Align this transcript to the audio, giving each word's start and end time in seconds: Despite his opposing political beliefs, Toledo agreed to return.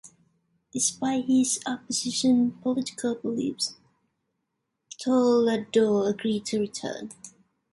Despite 0.73 1.25
his 1.25 1.59
opposing 1.63 2.53
political 2.63 3.13
beliefs, 3.13 3.75
Toledo 4.99 6.05
agreed 6.05 6.43
to 6.47 6.59
return. 6.59 7.11